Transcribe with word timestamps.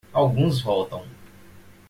Alguns 0.13 0.63
voltam. 0.69 1.03